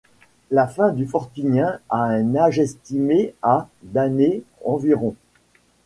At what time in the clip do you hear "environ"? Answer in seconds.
4.65-5.15